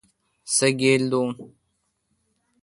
[0.55, 1.21] سو گیل دو۔